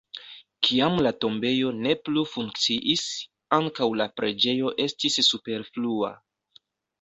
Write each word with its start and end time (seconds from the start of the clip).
Kiam 0.67 0.95
la 1.07 1.09
tombejo 1.25 1.73
ne 1.81 1.91
plu 2.07 2.23
funkciis, 2.31 3.03
ankaŭ 3.59 3.89
la 4.01 4.09
preĝejo 4.21 4.73
estis 4.87 5.21
superflua. 5.29 6.11